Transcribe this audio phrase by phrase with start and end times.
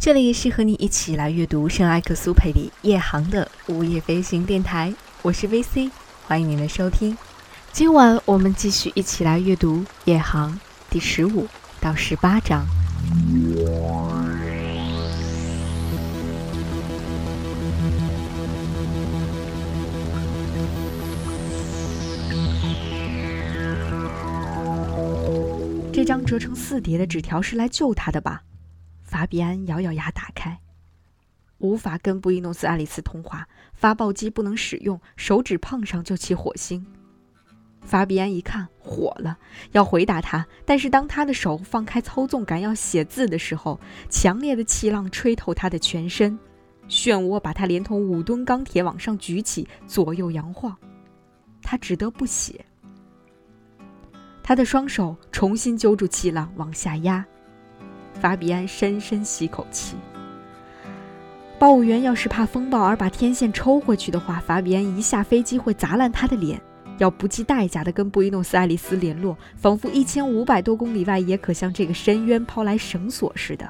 [0.00, 5.90] 这里是和你一起来阅读圣埃克苏佩里夜航的午夜飞行电台，我是 VC，
[6.26, 7.14] 欢迎您的收听。
[7.70, 10.58] 今晚我们继续一起来阅读夜航
[10.88, 11.46] 第十五
[11.82, 12.66] 到十八章。
[25.92, 28.40] 这张折成四叠的纸条是来救他的吧？
[29.10, 30.56] 法比安咬咬牙打开，
[31.58, 36.86] 无法跟布宜诺斯艾利斯通话，发报机不能使用，手指碰上就起火星。
[37.82, 39.36] 法比安一看火了，
[39.72, 46.38] 要回答他，但是当他的手放开操纵杆要写字的时候，强烈的气浪吹透他的全身，
[46.88, 50.76] 漩涡把他连同五吨钢铁往上举起，左右摇晃，
[51.62, 52.64] 他只得不写。
[54.40, 57.26] 他的双手重新揪住气浪往下压。
[58.20, 59.96] 法比安深深吸口气。
[61.58, 66.60] 报务员要是怕风暴而把天线抽回去的话，法比安一下飞机会砸烂他的脸。
[66.98, 73.66] 要不计代价地跟布宜诺斯艾利斯联络，仿佛一千五百多公里外也可向这个深渊抛来绳索似的。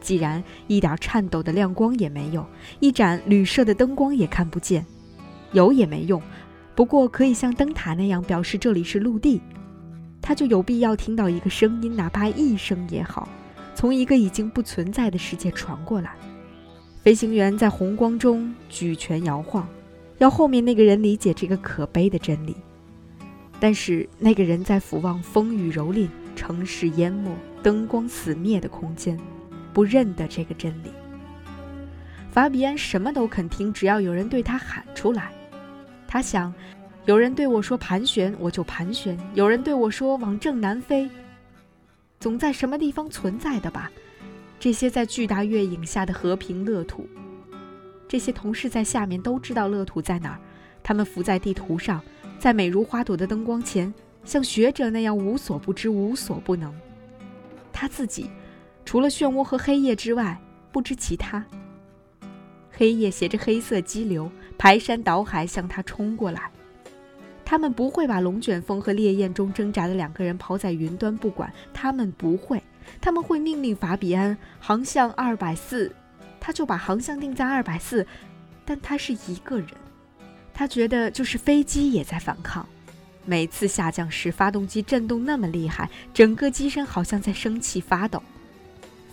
[0.00, 2.46] 既然一点颤抖的亮光也没有，
[2.78, 4.86] 一盏旅社的灯光也看不见，
[5.50, 6.22] 有也没用。
[6.76, 9.40] 不过可以像灯塔那样表示这里是陆地，
[10.22, 13.28] 他就有必要听到一个声音，哪怕一声也好。
[13.78, 16.16] 从一个已经不存在的世界传过来，
[17.04, 19.68] 飞行员在红光中举拳摇晃，
[20.18, 22.56] 要后面那个人理解这个可悲的真理。
[23.60, 27.30] 但是那个人在俯望风雨蹂躏、城市淹没、
[27.62, 29.16] 灯光死灭的空间，
[29.72, 30.90] 不认得这个真理。
[32.32, 35.30] 法比安什么都肯听，只要有人对他喊出来。
[36.08, 36.52] 他想，
[37.04, 41.08] 有人对我说盘旋，我就盘旋；有人对我说往正南飞。
[42.20, 43.90] 总在什么地方存在的吧？
[44.58, 47.08] 这些在巨大月影下的和平乐土，
[48.08, 50.40] 这些同事在下面都知道乐土在哪儿。
[50.82, 52.02] 他们浮在地图上，
[52.38, 53.92] 在美如花朵的灯光前，
[54.24, 56.74] 像学者那样无所不知、无所不能。
[57.72, 58.28] 他自己，
[58.84, 60.40] 除了漩涡和黑夜之外，
[60.72, 61.44] 不知其他。
[62.72, 66.50] 黑夜携着黑色激流，排山倒海向他冲过来。
[67.48, 72.62] 他们不会把龙卷风和烈焰中挣扎的两个人抛在云端不管，他们不会，
[73.00, 75.90] 他们会命令法比安航向二百四，
[76.38, 78.06] 他就把航向定在二百四，
[78.66, 79.68] 但他是一个人，
[80.52, 82.68] 他觉得就是飞机也在反抗，
[83.24, 88.22] 每次下降时发动机震动那么厉害，整个机身好像在生气发抖，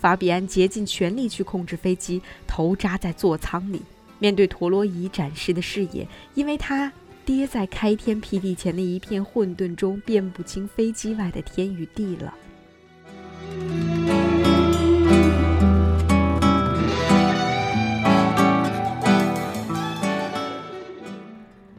[0.02, 3.82] 法比安竭尽全力去控制飞机，头扎在座舱里，
[4.20, 6.92] 面对陀螺仪展示的视野，因为他。
[7.26, 12.34] 跌在开天辟地前的一片混沌中，辨不清飞机外的天与地了。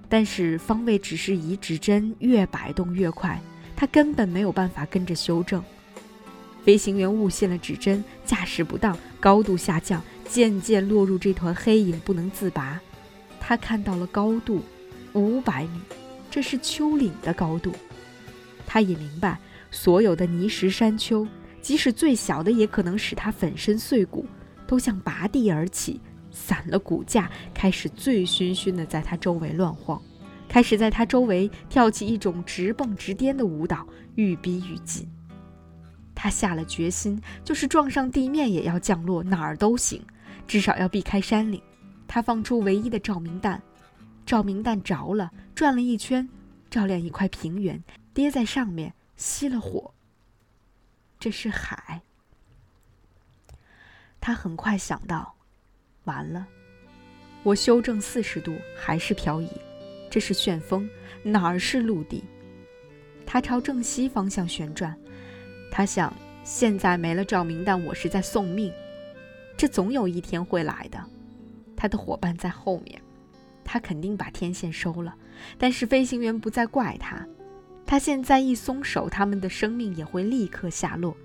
[0.09, 3.41] 但是方位指示仪指针越摆动越快，
[3.77, 5.63] 他根本没有办法跟着修正。
[6.65, 12.81] 飞行员误信了指针，驾驶不当，高度下降，渐渐落入这团黑影，不能自拔。
[13.41, 14.61] 他看到了高度。
[15.17, 15.81] 五百米，
[16.31, 17.73] 这是丘陵的高度。
[18.67, 19.39] 他也明白，
[19.71, 21.27] 所有的泥石山丘，
[21.63, 24.27] 即使最小的，也可能使他粉身碎骨，
[24.67, 25.99] 都像拔地而起，
[26.31, 30.01] 散了骨架，开始醉醺醺地在他周围乱晃，
[30.47, 35.09] 开始在他周围跳起一种直蹦直颠的舞蹈，愈逼愈近。
[36.15, 40.03] 他下了决心，就是撞上地面也要降落，哪儿都行，
[40.47, 41.63] 至少要避开山岭。
[42.07, 43.63] 他放出唯一的照明弹。
[44.27, 46.29] 照明弹着了，转了一圈，
[46.69, 47.83] 照亮一块平原，
[48.13, 49.95] 跌在上面，熄了火。
[51.21, 52.03] 这是海。
[54.21, 55.37] 他很快想到，
[56.05, 56.49] 完了，
[57.45, 59.49] 我修正四十度还是漂移，
[60.11, 60.91] 这是旋风，
[61.23, 62.25] 哪儿是陆地？
[63.25, 64.99] 他朝正西方向旋转，
[65.71, 68.73] 他想，现在没了照明弹，我是在送命，
[69.57, 71.01] 这总有一天会来的。
[71.77, 73.01] 他的伙伴在后面。
[73.67, 75.15] 他肯定把天线收了，
[75.59, 77.27] 但是飞行员不再怪他。
[77.85, 81.17] 他现在一松手，他们的生命也会立刻下落，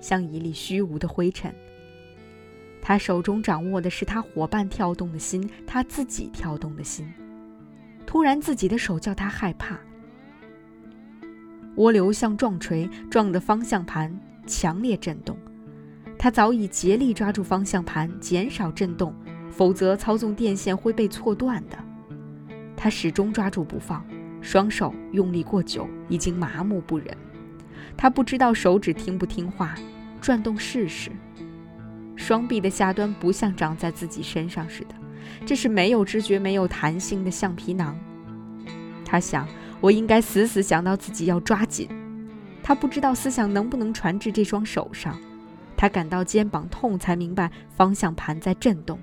[0.00, 1.54] 像一粒虚无的灰尘。
[2.82, 7.06] 他手中掌握的是他伙伴跳动的心，他自己跳动的心。
[8.06, 9.78] 突然，自己的手叫他害怕。
[11.76, 15.38] 涡流像撞锤，撞得方向盘强烈震动。
[16.18, 19.14] 他早已竭力抓住方向盘，减少震动，
[19.50, 21.78] 否则操纵电线会被错断的。
[22.82, 24.02] 他始终抓住不放，
[24.40, 27.14] 双手用力过久，已经麻木不仁。
[27.94, 29.74] 他不知道手指听不听话，
[30.18, 31.10] 转动试试。
[32.16, 34.94] 双臂的下端不像长在自己身上似的，
[35.44, 37.94] 这是没有知觉、没有弹性的橡皮囊。
[39.04, 39.46] 他想，
[39.82, 41.86] 我应该死死想到自己要抓紧。
[42.62, 45.18] 他不知道思想能不能传至这双手上。
[45.76, 48.98] 他感到肩膀痛，才明白方向盘在震动。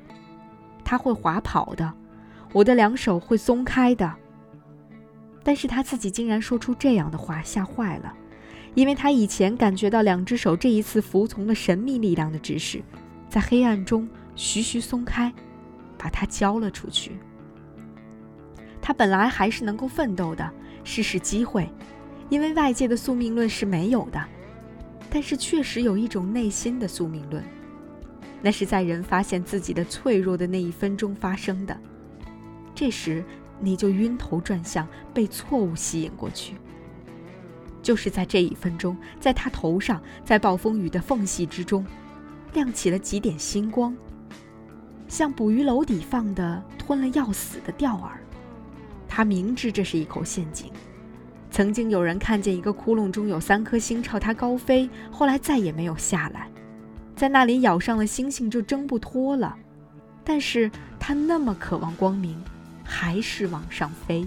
[0.83, 1.93] 他会滑跑的，
[2.57, 4.11] 我的两手会松开的。
[5.43, 8.11] 但是他自己竟然说出这样的话，吓坏了，
[8.73, 12.81] 因为他以前感觉到两只手这一次服从了神秘力量的指示，
[13.29, 15.31] 在黑暗中徐徐松开，
[15.99, 17.11] 把他交了出去。
[18.81, 20.51] 他本来还是能够奋斗的，
[20.83, 21.69] 试试机会，
[22.27, 24.19] 因为外界的宿命论是没有的。
[25.11, 27.43] 但是确实有一种内心的宿命论，
[28.41, 31.79] 那是在人发现自己的脆弱的那一分钟发生的。
[32.77, 33.25] 这时
[33.59, 36.53] 你就晕头转向，被错误吸引过去。
[37.81, 41.83] 就是在这一分钟，在他头上，在暴风雨的缝隙之中，
[42.53, 43.95] 亮起了几点星光，
[45.07, 48.11] 像捕鱼篓底放的吞了要死的钓饵。
[49.07, 50.71] 他明知这是一口陷阱。
[51.49, 56.47] 曾经有人看见一个窟窿中有三颗星朝他高飞，后来再也没有下来，
[57.15, 59.57] 在那里咬上了星星就挣不脱了。
[60.23, 60.69] 但是
[60.99, 62.37] 他那么渴望光明，
[62.87, 64.25] 还是往上飞。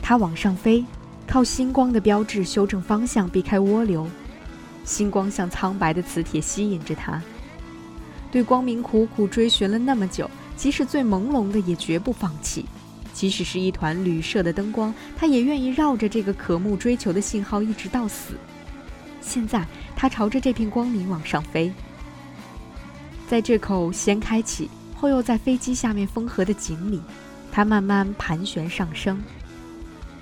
[0.00, 0.82] 他往上飞，
[1.26, 4.08] 靠星光的标志修正方向，避开涡流。
[4.82, 7.22] 星光像苍白的磁铁吸引着他。
[8.32, 12.66] 对光明苦苦追寻了那么久，即使最朦胧的也绝不放弃。
[13.14, 18.34] 即使是一团旅社的灯光，他也愿意绕着这个渴慕追求的信号一直到死。
[19.20, 19.66] 现在，
[19.96, 21.72] 他朝着这片光明往上飞。
[23.28, 27.00] 在这口先开启后又在飞机下面封合的井里，
[27.50, 29.22] 他慢慢盘旋上升。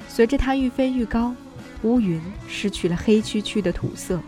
[0.08, 1.34] 随着它愈飞愈高，
[1.82, 4.18] 乌云失去了黑黢黢的土色，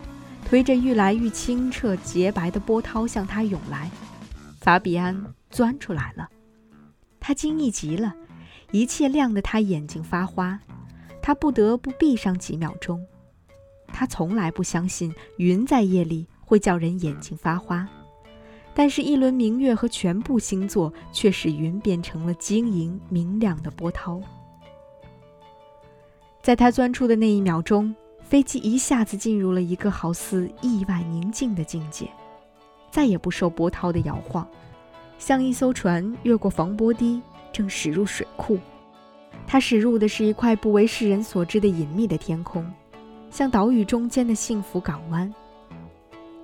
[0.47, 3.89] 推着愈来愈清澈洁白的波涛向他涌来。
[4.61, 6.29] 法比安钻出来了，
[7.19, 8.15] 他惊异极了，
[8.71, 10.59] 一切亮得他眼睛发花，
[11.21, 13.05] 他不得不闭上几秒钟。
[13.91, 17.87] 他从来不相信云在夜里会叫人眼睛发花，
[18.75, 24.21] 但是，一轮明月和全部星座却使云变成了晶莹明亮的波涛。
[26.41, 32.07] 在他钻出的那一秒钟，飞机一下子进入了一个好似意外宁静的境界，
[32.91, 34.47] 再也不受波涛的摇晃，
[35.19, 37.21] 像一艘船越过防波堤，
[37.51, 38.57] 正驶入水库。
[39.45, 42.65] 它驶入的是一块不为世人所知的隐秘的天空，
[43.29, 45.31] 像岛屿中间的幸福港湾。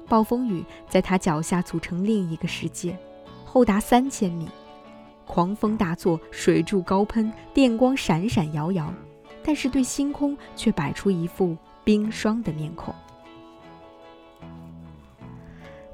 [0.08, 2.96] 暴风雨在它脚下组成另一个世界，
[3.46, 4.48] 厚达三千米，
[5.26, 8.94] 狂风大作，水柱高喷，电光闪闪摇摇。
[9.42, 12.94] 但是对星空却摆出一副冰霜的面孔。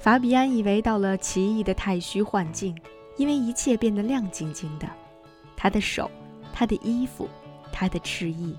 [0.02, 2.76] 法比安以为到了奇异的太虚幻境，
[3.18, 4.90] 因为一切变得亮晶晶的，
[5.56, 6.10] 他的手、
[6.52, 7.30] 他的衣服、
[7.72, 8.58] 他的翅翼。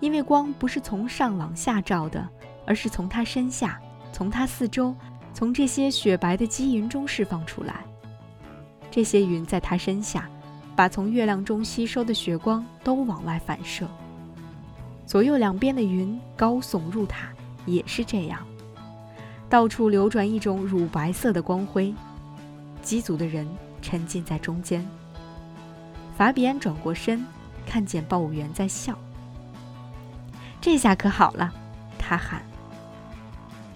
[0.00, 2.28] 因为光不是从上往下照的，
[2.66, 3.80] 而是从他身下、
[4.12, 4.94] 从他四周、
[5.32, 7.82] 从这些雪白的积云中释放出来。
[8.90, 10.28] 这些云在他身下。
[10.76, 13.86] 把从月亮中吸收的血光都往外反射，
[15.06, 17.28] 左右两边的云高耸入塔，
[17.64, 18.44] 也是这样，
[19.54, 21.94] 到处流转一种乳白色的光辉。
[22.82, 23.48] 机组的人
[23.80, 24.84] 沉浸在中间。
[26.18, 27.24] 法比安转过身，
[27.64, 28.98] 看见报务员在笑。
[30.60, 31.54] 这下可好了，
[31.96, 32.42] 他喊。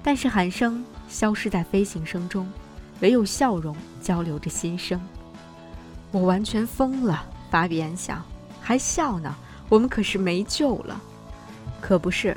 [0.03, 2.51] 但是喊声消失在飞行声中，
[2.99, 5.01] 唯有笑容交流着心声。
[6.11, 8.21] 我完全疯了，法比安想，
[8.61, 9.33] 还笑呢。
[9.69, 11.01] 我们可是没救了。
[11.81, 12.37] 可不是，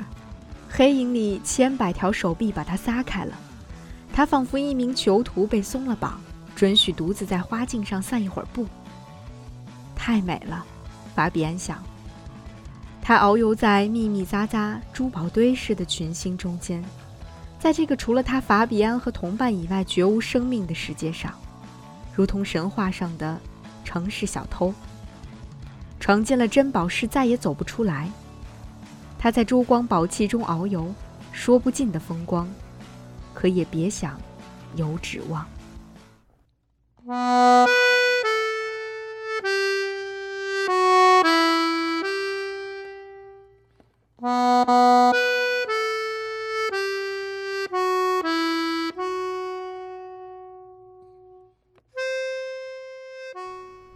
[0.74, 3.38] 黑影里千百条手臂把他撒开了，
[4.10, 6.18] 他仿佛一名囚徒被松了绑，
[6.56, 8.66] 准许独自在花径上散一会儿步。
[9.94, 10.64] 太美了，
[11.14, 11.82] 法比安想。
[13.02, 16.82] 他遨游在密密匝匝珠宝堆似的群星中间，
[17.58, 21.34] 在这个除了他法比安和同伴以外绝无生命的世界上，
[22.14, 23.38] 如同神话上的。
[23.84, 24.72] 城市小偷
[26.00, 28.08] 闯进了珍宝室，再也走不出来。
[29.22, 30.92] 他在珠光宝气中遨游，
[31.30, 32.52] 说不尽的风光，
[33.32, 34.20] 可也别想
[34.74, 35.46] 有指望。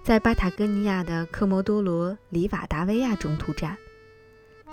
[0.04, 3.76] 在巴塔哥尼亚的科摩多罗里瓦达维亚中途站，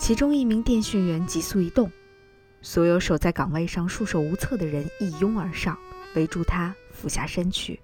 [0.04, 1.90] 其中一名电讯员急速一动，
[2.62, 5.78] 所有守在岗位上束手无策的人一拥而上，
[6.14, 7.80] 围住他，俯下身去。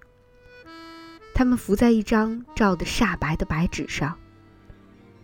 [1.34, 4.18] 他们伏在一张照得煞白的白纸上，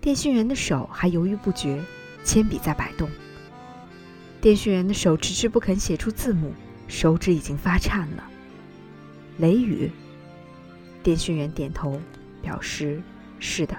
[0.00, 1.84] 电讯员的手还犹豫不决，
[2.24, 3.10] 铅笔在摆动。
[4.40, 6.54] 电讯员的手迟迟不肯写出字母，
[6.88, 8.24] 手指已经发颤了。
[9.36, 9.90] 雷雨。
[11.02, 12.00] 电讯员点头。
[12.40, 13.02] 表示
[13.38, 13.76] 是的。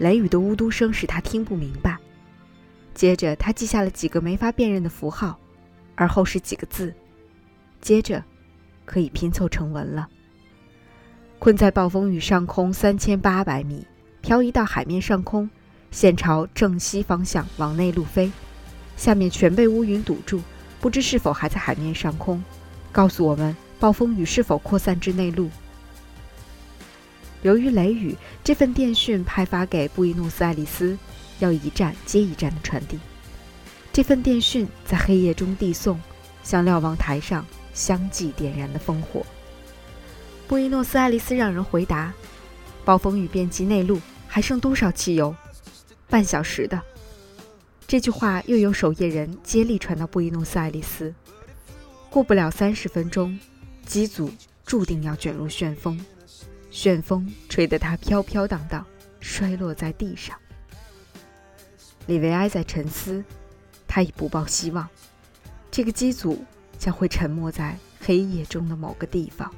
[0.00, 1.98] 雷雨的呜嘟声使他听不明白。
[2.94, 5.38] 接着，他记下了几个没法辨认的符号，
[5.94, 6.94] 而后是几个字。
[7.82, 8.24] 接着，
[8.86, 10.08] 可以拼凑成文了。
[11.38, 13.86] 困在暴风雨上空三千八百米，
[14.22, 15.50] 漂移到海面上空，
[15.90, 18.32] 现朝正西方向往内陆飞。
[18.96, 20.40] 下面全被乌云堵住，
[20.80, 22.42] 不知是否还在海面上空。
[22.90, 25.50] 告诉我们，暴风雨是否扩散至内陆？
[27.42, 30.98] 由于雷雨，这份电讯派发给布宜诺斯艾利斯，
[31.38, 32.98] 要一站接一站的传递。
[33.92, 35.98] 这份电讯在黑夜中递送，
[36.42, 39.24] 像瞭望台上相继点燃的烽火。
[40.46, 42.12] 布宜诺斯艾利斯让人回答
[42.84, 45.34] ：“暴风雨遍及内陆，还剩多少汽油？
[46.08, 46.80] 半小时的。”
[47.86, 51.12] 这句话又由守夜人接力传到布宜诺斯艾利斯。
[52.10, 53.38] 过不了三十分钟，
[53.86, 54.30] 机组
[54.64, 55.98] 注定要卷入旋风。
[56.70, 58.86] 旋风吹得他飘飘荡荡，
[59.20, 60.36] 摔落在地上。
[62.06, 63.22] 李维埃在沉思，
[63.86, 64.88] 他已不抱希望，
[65.70, 66.44] 这个机组
[66.78, 69.52] 将会沉没在黑夜中的某个地方。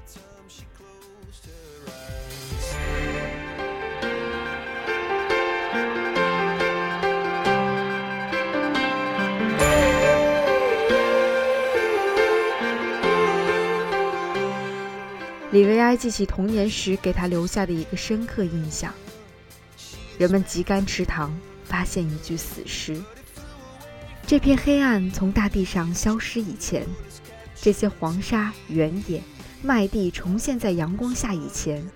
[15.52, 18.90] 李维埃记起童年时给他留下的一个深刻印象：
[20.16, 21.30] 人们集干池塘，
[21.64, 22.98] 发现一具死尸。
[24.26, 26.86] 这片黑暗从大地上消失以前，
[27.54, 29.22] 这些黄沙、原野、
[29.60, 31.86] 麦地重现在阳光下以前，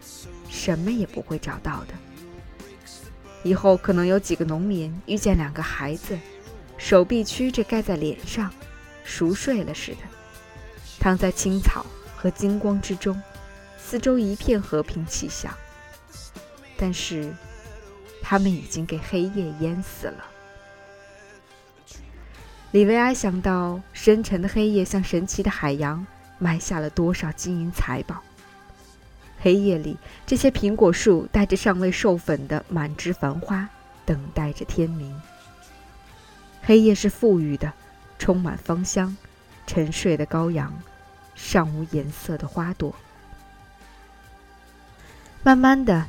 [0.51, 1.95] 什么也不会找到的。
[3.43, 6.19] 以后可能有几个农民遇见两个孩子，
[6.77, 8.53] 手臂曲着盖在脸上，
[9.03, 9.99] 熟睡了似的，
[11.01, 13.19] 躺在青草和金光之中。
[13.88, 15.55] 四周一片和平气象，
[16.76, 17.33] 但是
[18.21, 20.25] 他们已经给黑夜淹死了。
[22.73, 26.05] 李维埃想到，深沉的黑夜像神奇的海洋，
[26.40, 28.21] 埋下了多少金银财宝。
[29.38, 33.69] 黑夜里，这些苹果树带着尚未授粉的满枝繁花，
[34.05, 35.16] 等待着天明。
[36.61, 37.73] 黑夜是富裕的，
[38.19, 39.16] 充满芳香。
[39.64, 40.76] 沉睡的羔羊，
[41.37, 42.93] 尚无颜色的花朵。
[45.47, 46.09] 慢慢的，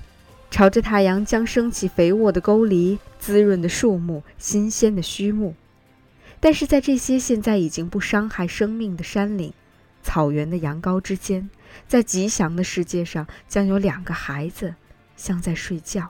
[0.49, 5.53] 朝着太阳将升起肥沃的沟篱、滋润的树木、新鲜的须木。
[6.39, 9.53] 但是在这些现在已经不伤害生命的山岭、
[10.01, 11.51] 草原的羊羔之间，
[11.87, 14.73] 在吉祥的世界上，将有两个孩子，
[15.15, 16.09] 像在睡觉。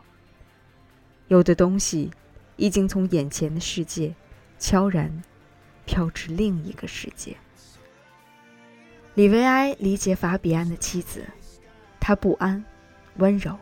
[1.27, 2.11] 有的东西，
[2.55, 4.15] 已经从眼前的世界，
[4.57, 5.21] 悄然
[5.85, 7.35] 飘至另一个世界。
[9.15, 11.25] 李维埃理解法比安的妻子，
[11.99, 12.63] 他不安。
[13.17, 13.57] 温柔。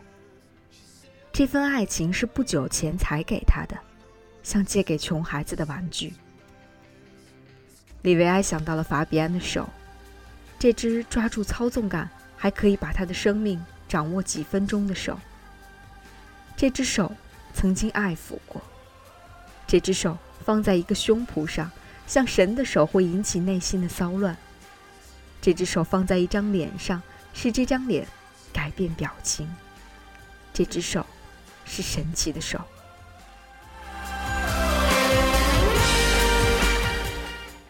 [1.33, 3.77] 这份爱情是不久前才给他的，
[4.41, 6.13] 像借给穷孩子的玩具。
[8.03, 9.67] 李维埃想到了法比安的手，
[10.59, 15.19] 这只抓住操纵杆还可以把他的生命掌握几分钟的手。
[16.55, 17.11] 这只手
[17.53, 18.61] 曾经爱抚过，
[19.67, 21.69] 这只手放在一个胸脯上，
[22.07, 24.37] 像神的手会引起内心的骚乱。
[25.41, 27.01] 这只手放在一张脸上，
[27.33, 28.07] 是这张脸。
[28.55, 29.53] 改变表情，
[30.53, 31.05] 这只手
[31.65, 32.57] 是神奇的手。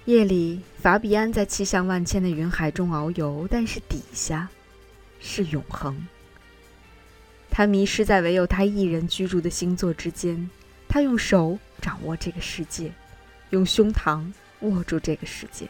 [0.06, 4.48] 夜里，法比安在气象万千的云海中遨游，但是底下
[5.20, 6.08] 是永恒。
[7.50, 10.48] 他迷失在唯有他一人居住的星座之间。
[10.88, 12.92] 他用手掌握这个世界，
[13.50, 15.68] 用胸膛握住这个世界。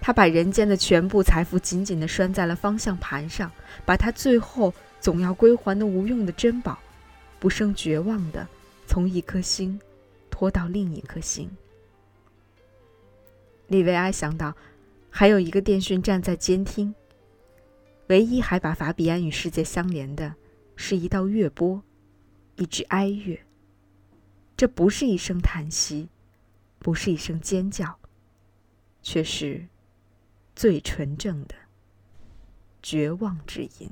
[0.00, 3.52] 他把人间的全部财富紧紧地拴在了方向盘上，
[3.84, 6.78] 把他最后总要归还的无用的珍宝，
[7.38, 8.48] 不胜绝望地
[8.86, 9.78] 从一颗星
[10.30, 11.50] 拖到另一颗星。
[13.68, 14.56] 利维埃想到，
[15.10, 16.94] 还有一个电讯站在监听，
[18.06, 20.34] 唯一还把法比安与世界相连的，
[20.76, 21.82] 是一道乐波，
[22.56, 23.38] 一支哀乐。
[24.56, 26.08] 这不是一声叹息，
[26.78, 27.98] 不是一声尖叫，
[29.02, 29.66] 却是。
[30.54, 31.54] 最纯正的
[32.82, 33.90] 绝望之音。